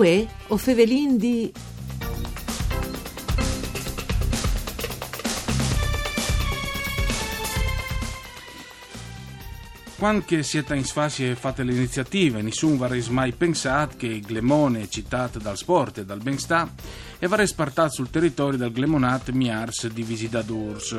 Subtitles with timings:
[0.00, 1.52] Uè, o fevelin di...
[9.98, 14.88] Quando siete in sfassi e fate le iniziative, nessuno avreste mai pensato che il Glemone
[14.88, 16.72] citato dal sport e dal benstà
[17.20, 20.98] e varrà spartato sul territorio del Glemonat Miars di Visitadors.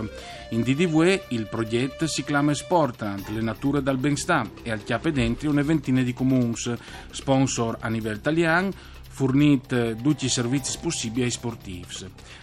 [0.51, 5.49] In DDV il progetto si chiama Sportland, le nature dal benstà e al chiappe dentro
[5.49, 6.73] una ventina di comuns,
[7.09, 8.71] sponsor a livello italiano,
[9.11, 11.85] fornit tutti i servizi possibili ai sportivi.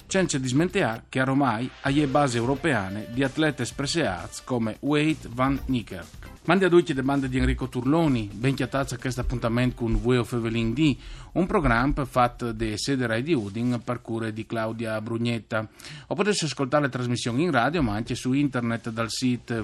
[0.06, 6.36] Senza dismenteare che ormai ha le basi europee di atlete espresseati come Wade Van Niekerk.
[6.44, 10.16] Mandi a tutti le bande di Enrico Turloni, ben chiatazza a questo appuntamento con Voi
[10.16, 10.96] of Evelyn D,
[11.32, 15.68] un programma fatto da sede Rai di Udin per cure di Claudia Brugnetta.
[16.06, 19.62] O potete ascoltare le trasmissioni in radio ma anche su internet dal sito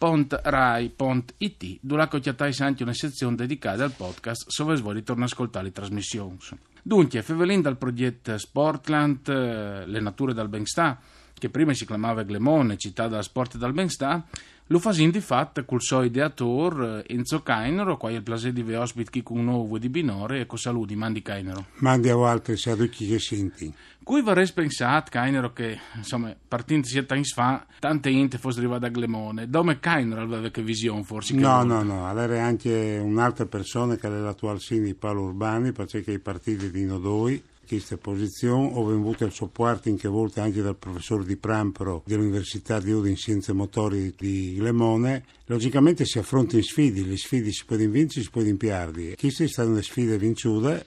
[0.00, 5.72] www.fvg.rai.it dove c'è anche una sezione dedicata al podcast dove voi ritorno ad ascoltare le
[5.72, 6.38] trasmissioni.
[6.82, 10.98] Dunque, Fevelin dal progetto Sportland, eh, le nature dal benestà,
[11.34, 14.24] che prima si chiamava Glemone, città da sport e dal benestà,
[14.72, 19.10] lo fasin di fatto col suo ideatore Enzo Cainero, qua è il piacere di ospiti
[19.10, 21.66] qui con nuovo di Binore e con saluti, mandi Cainero.
[21.78, 23.72] Mandi a altri, se a tutti che senti.
[24.04, 28.88] Cui vorrei pensare, Cainero, che insomma, partendo sia tanti fa, tante gente fosse arrivate da
[28.90, 31.34] Glemone, dove Cainero aveva che visione forse?
[31.34, 36.12] Che no, no, no, avere anche un'altra persona che è l'attuale sindaco Paolo Urbani, perché
[36.12, 37.42] i partiti di Nodoi,
[37.76, 42.80] questa posizione, ho venuto il supporto in che volte anche dal professore di Prampro dell'Università
[42.80, 45.24] di Udine in Scienze Motori di Glemone.
[45.44, 49.14] Logicamente si affrontano sfide, le sfide si possono vincere, si possono impiardi.
[49.16, 50.84] Queste sono le sfide vinciute,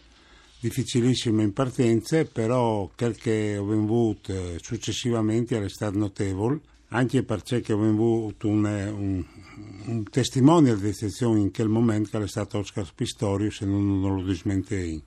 [0.59, 7.81] difficilissime in partenza, però quel che ho venuto successivamente è stato notevole, anche perché ho
[7.81, 9.25] avuto un, un,
[9.85, 14.15] un testimonial di eccezione in quel momento che è stato Oscar Pistorius e non, non
[14.15, 15.01] lo dismentei.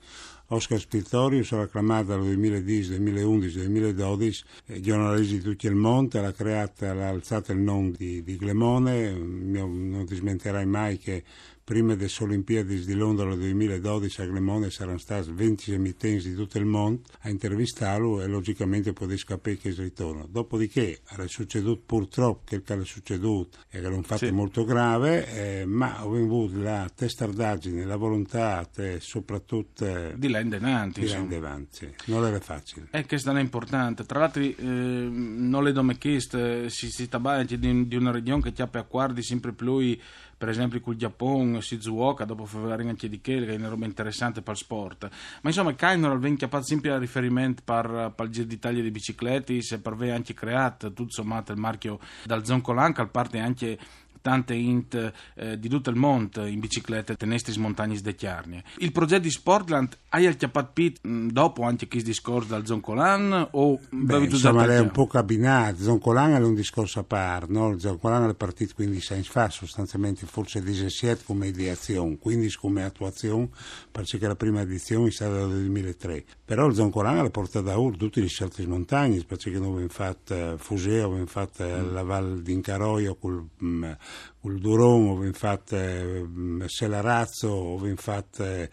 [0.49, 6.33] Oscar Pistorius era acclamato nel 2010, 2011, 2012, eh, giornalisti di tutto il mondo, l'ha
[6.33, 11.25] creata, l'ha alzato il nome di, di Glemone, non dismenterai mai che
[11.67, 16.59] prima delle Olimpiadi di Londra del 2012 a Glemone saranno stati 20 emittenti di tutto
[16.59, 20.29] il mondo a intervistarlo e logicamente potete capire che ritorno.
[20.31, 24.31] Dopodiché è succeduto purtroppo quel che è succeduto e che è un fatto sì.
[24.31, 30.59] molto grave, eh, ma ho avuto la testardaggine, la volontà e soprattutto eh, di lende
[30.59, 31.01] avanti.
[31.01, 31.93] Di lende avanti.
[32.05, 32.87] Non era facile.
[32.93, 34.05] È che è importante.
[34.05, 38.63] Tra l'altro eh, non le dome chiste, si, si tabà di, di una regione che
[38.63, 39.97] ha acquardi sempre più
[40.37, 44.43] per esempio col Giappone, Shizuoka, dopo fare anche di che, che è una roba interessante
[44.43, 45.09] per il sport.
[45.43, 49.81] Ma insomma, Kainor viene capace sempre a riferimento per, il Giro d'Italia di biciclette, se
[49.81, 53.79] per aver anche creato tutto sommato il marchio dal Zoncolanca, al parte anche
[54.27, 58.65] tante int eh, di tutto il mondo in bicicletta tenestris montagnes de Chiarnie.
[58.79, 63.79] Il progetto di Sportland hai acchiappato Pit mm, dopo anche questo discorso dal Zoncolan o
[63.89, 67.79] Beh, insomma è un po' cabinato Zoncolan è un discorso a parte no?
[67.79, 73.49] Zoncolan è partito 15 anni fa sostanzialmente forse 17 come ideazione 15 come attuazione
[73.93, 77.97] perché la prima edizione è stata nel 2003 però il Zoncolan l'ha portato a Ur
[77.97, 81.93] tutte le scelte montagne perché noi abbiamo fatto eh, Fuseo abbiamo fatto eh, mm.
[81.93, 83.85] la Val d'Incaroio col mm,
[84.43, 86.25] il Duron, ho fatto eh,
[86.67, 88.69] Selarazzo, ho fatto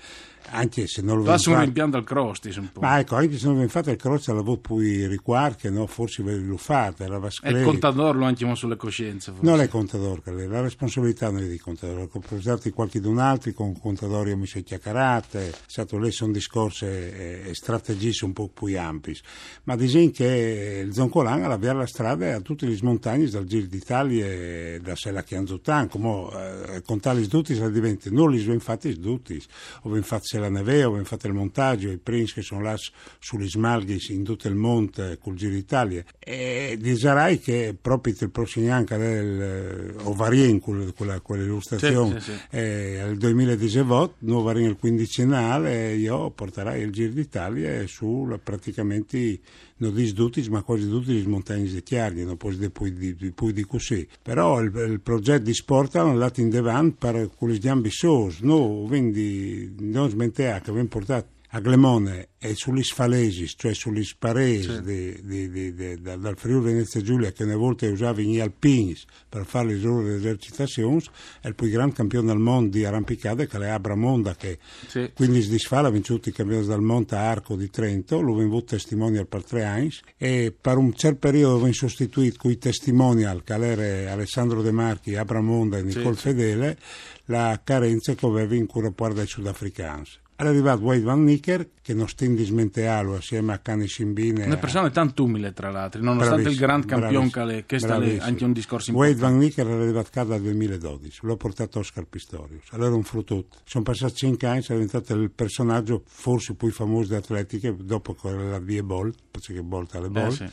[0.49, 2.81] anche se non lo su un rimpianto al crosti un po'.
[2.81, 5.87] ma ecco anche se non vi fate il crosti l'avevo poi riquarche no?
[5.87, 9.45] forse ve lo fate era è il contador lo andiamo sulle coscienze forse.
[9.45, 12.09] non è il contador la responsabilità non è di contador.
[12.11, 15.53] Ho portato qualche d'un altro con contadori mi si chiacchierate.
[15.65, 19.17] Stato lì sono discorsi e, e strategie un po' più ampi
[19.63, 24.25] ma disegno che il Zoncolan aveva la strada a tutte le montagne dal Giro d'Italia
[24.25, 26.27] e da Sella Chianzutan come
[26.75, 29.41] eh, contare tutti se diventa non li sono fatti tutti
[29.83, 32.75] ho infatti se la neve, abbiamo fatto il montaggio, i prince che sono là
[33.19, 36.03] sugli smalghi in tutto il monte col Giro d'Italia.
[36.17, 42.57] E dirai che proprio il prossimo anno, del, o varien quella, quell'illustrazione, sì, sì, sì.
[42.57, 49.39] Eh, nel 2018, noi varien il quindicinale e io porterai il Giro d'Italia su praticamente
[49.77, 52.91] non dico tutti, ma quasi tutti le montagne di Chiari, non poi, poi,
[53.33, 54.07] poi di così.
[54.21, 59.73] Però il, il progetto di sport è andato in avanti per quelli ambiziosi, no, quindi
[59.79, 64.81] non smentea che abbiamo portato a Glemone e sugli Sfalesis, cioè sugli Spares Sì.
[64.81, 68.95] di- di- di- di- da- dal Friuli Venezia Giulia che una volta usava gli alpini
[69.29, 70.99] per fare le loro esercitazioni,
[71.41, 74.57] è il più grande campione del mondo di arrampicata che è Abramonda che
[74.87, 75.11] Sì.
[75.13, 78.65] quindi si disfà ha vinto i campioni del Monte a Arco di Trento, lo venduto
[78.65, 83.53] testimonial per tre anni e per un certo periodo vengono sostituiti con i testimonial che
[83.53, 86.21] erano Alessandro De Marchi, Abramonda e Nicole sì.
[86.21, 86.77] Fedele
[87.25, 90.03] la carenza che aveva in cura riguardo ai sudafricani.
[90.35, 94.57] È arrivato Wade Van Nicker che non sta in dismentealo assieme a Cani Simbine Una
[94.57, 98.17] persona tanto umile, tra l'altro, nonostante il Bravissimo, grande campione bravissimo, che, che sta lì,
[98.17, 99.35] anche un discorso Wade importante.
[99.35, 103.45] Van Nicker era arrivato qua dal 2012, l'ho portato a Oscar Pistorius, allora un frutto.
[103.63, 108.59] Sono passati 5 anni, è diventato il personaggio forse più famoso di atletica dopo quella
[108.59, 110.31] via Bolt, perché Bolt alle Eh, Bolt.
[110.33, 110.45] sì.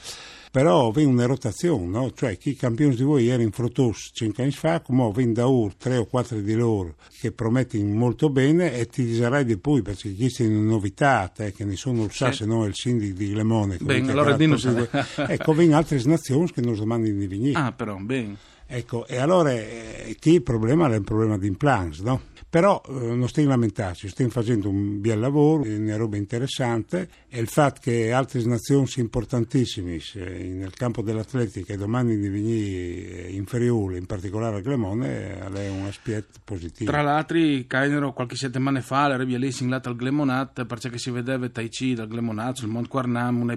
[0.51, 2.11] Però viene una rotazione, no?
[2.13, 5.75] cioè chi campioni di voi erano in fruttos 5 anni fa, come viene da ur
[5.77, 10.13] 3 o 4 di loro che promettono molto bene e ti disarai di poi perché
[10.13, 12.39] queste sono novità, eh, che ne sono il sa Sì.
[12.39, 13.77] se no il sindaco di Lemone.
[13.77, 14.89] che Bene, dice allora era così-
[15.33, 17.57] ecco, vengono altre nazioni che non domandano di venire.
[17.59, 18.37] Ah, però, bene.
[18.73, 22.29] Ecco, e allora eh, chi il problema è un problema di implants, no?
[22.51, 27.09] Però eh, non stiamo a lamentarci, stiamo facendo un bel lavoro, è una roba interessante
[27.29, 33.47] e il fatto che altre nazioni importantissime eh, nel campo dell'atletica e domani venire in
[33.47, 36.91] Friuli, in particolare a Glemone, è un aspetto positivo.
[36.91, 37.39] Tra l'altro,
[37.69, 42.09] Cainero qualche settimana fa era bellissimo là al Glemonat perché si vedeva Tai Chi dal
[42.09, 43.57] Glemonat sul Mont Quarnam, una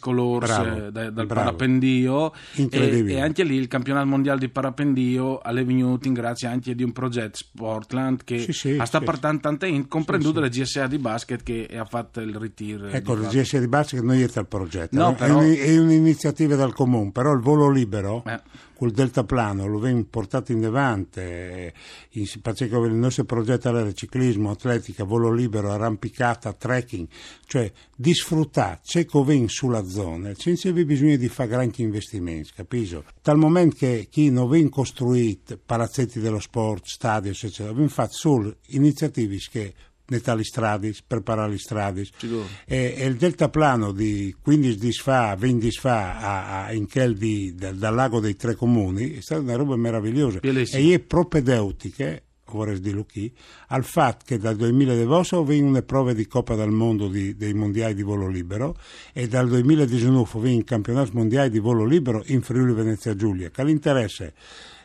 [0.00, 1.34] colors Bravo, eh, da- dal bravo.
[1.34, 3.18] parapendio e, Incredibile.
[3.18, 6.92] e anche lì il campionato mondiale di parapendio è venuto in grazie anche di un
[6.92, 9.04] progetto Sportland che Sì, sì, ha sta sì.
[9.04, 12.86] portando tante in, comprenduto Sì, le GSA di basket che ha fatto il ritiro.
[12.88, 13.40] Ecco, di il fatto.
[13.40, 17.10] GS di Basket non è il progetto, No, è, però- un- è un'iniziativa dal comune,
[17.12, 18.40] però il volo libero Eh.
[18.82, 21.72] Col deltaplano lo viene portato in avanti, eh,
[22.14, 27.06] in, perché il nostro progetto era ciclismo, atletica, volo libero, arrampicata, trekking,
[27.46, 32.50] cioè di sfruttare ciò che viene sulla zona, senza avere bisogno di fare grandi investimenti,
[32.56, 33.00] capisci?
[33.22, 38.56] Dal momento che chi non viene costruito palazzetti dello sport, stadi, eccetera, viene fatto solo
[38.70, 39.74] iniziative che
[40.20, 42.06] tali strade, preparare le strade,
[42.66, 47.16] e, e il deltaplano di 15 di sfa, 20 di sfa a, a- in quel
[47.16, 50.38] di, dal, dal lago dei tre comuni è stata una roba meravigliosa.
[50.40, 50.82] Bellissimo.
[50.90, 52.22] e è propedeutiche
[52.52, 53.32] vorrei dirlo qui,
[53.68, 57.94] al fatto che dal 2012 vengono le prove di Coppa del Mondo di- dei mondiali
[57.94, 58.76] di volo libero
[59.12, 63.64] e dal 2019 vengono i campionati mondiali di volo libero in Friuli Venezia Giulia, che
[63.64, 64.34] l'interesse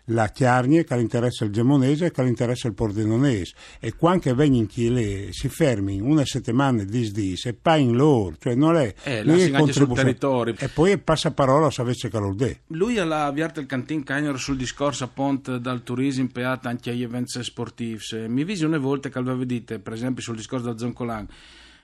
[0.09, 3.53] la Chiarnie, che l'interessa il Gemonese e che l'interessa il Pordenonese.
[3.79, 8.55] E quando vengono in Chile si fermi una settimana dis dis e pagano loro, cioè
[8.55, 10.55] non è, Eh, è sul territorio.
[10.57, 12.61] E poi passa parola se avesse calore.
[12.67, 17.43] Lui ha avviato il cantin Cagnero sul discorso appunto dal turismo peato anche agli eventi
[17.43, 17.99] sportivi.
[18.27, 21.27] Mi visi una volta che aveva detto, per esempio sul discorso da Zoncolan,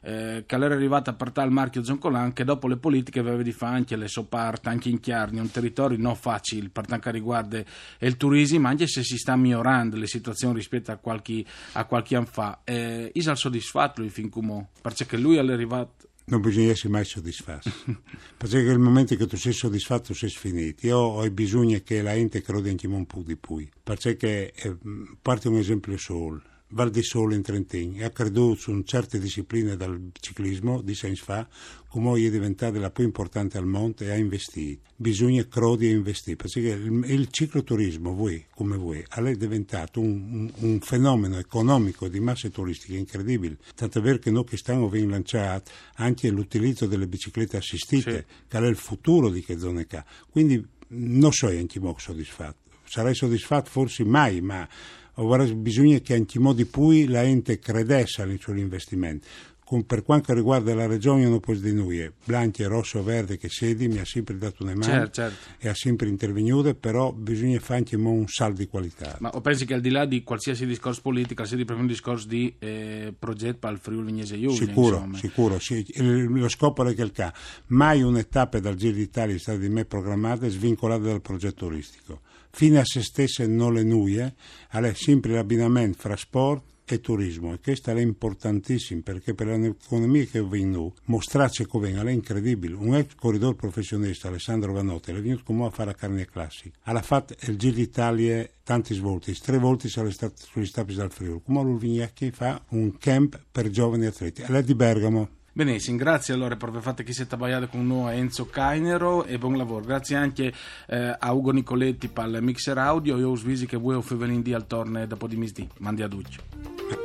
[0.03, 3.53] eh, che era arrivata a partire il marchio Zoncolan, che dopo le politiche aveva di
[3.53, 7.63] fare anche le soparte, anche in Chiarni, un territorio non facile per quanto riguarda
[7.99, 12.25] il turismo, anche se si sta migliorando le situazioni rispetto a qualche, a qualche anno
[12.25, 12.61] fa.
[12.65, 17.71] Eh, Isa soddisfatto lui fin come, perché lui è arrivato Non bisogna essere mai soddisfatti.
[18.37, 20.85] Perché nel momento che tu sei soddisfatto sei finito.
[20.87, 23.67] Io ho bisogno che la gente creda anche un po' di più.
[23.83, 24.77] Perché eh,
[25.21, 26.41] parte un esempio solo.
[26.73, 31.15] Val di Sole in Trentino e ha creduto su certe discipline del ciclismo di anni
[31.15, 31.47] fa
[31.87, 34.89] come è diventata la più importante al mondo e ha investito.
[34.95, 40.69] Bisogna credere e investire perché il, il cicloturismo, voi come voi, è diventato un, un,
[40.71, 43.57] un fenomeno economico di masse turistiche incredibile.
[43.75, 48.45] Tanto è vero che noi che stiamo venendo lanciato anche l'utilizzo delle biciclette assistite, Sì.
[48.47, 50.03] che è il futuro di che zone qua.
[50.31, 52.57] Quindi non sono anche molto soddisfatto.
[52.85, 54.67] Sarei soddisfatto forse mai, ma
[55.15, 59.27] ora bisogna che anche in modi più la gente credesse nei suoi investimenti.
[59.65, 63.87] Con- per quanto riguarda la regione non può di noi, Blanchi, Rosso, Verde che sedi
[63.87, 65.37] mi ha sempre dato una mano Certo, certo.
[65.57, 69.15] e ha sempre intervenuto, però bisogna fare anche un salto di qualità.
[69.21, 72.27] Ma pensi che al di là di qualsiasi discorso politico, sia di proprio un discorso
[72.27, 75.17] di eh, progetto per il Friuli Vignese Giulia, Sicuro, insomma.
[75.17, 75.85] sicuro, sì.
[75.95, 77.33] Lo scopo è che il ca.
[77.67, 82.19] Mai un'etapa dal Giro d'Italia è stata di me programmata e svincolata dal progetto turistico.
[82.55, 84.35] Fine a se stesse non le nuie,
[84.69, 90.43] è sempre l'abbinamento fra sport e turismo e questo è importantissimo perché per l'economia che
[90.43, 92.75] vengono mostrarci come è incredibile.
[92.75, 96.77] Un ex corridore professionista Alessandro Vanotti è venuto come a fare la carne classica.
[96.83, 101.41] Ha fatto il Giro d'Italia tanti svolti tre volte sugli stappi dal Friuli.
[101.43, 104.43] Come lui Vignacchi fa un camp per giovani atleti?
[104.43, 108.47] È di Bergamo Benissimo, grazie allora per aver fatto chi siete abbagliato con noi Enzo
[108.47, 109.85] Cainero e buon lavoro.
[109.85, 110.51] Grazie anche
[110.87, 113.19] eh, a Ugo Nicoletti per il mixer audio.
[113.19, 115.69] Io us visi che voi o fevelin al torne dopo di misdì.
[115.77, 117.02] Mandi a Duccio.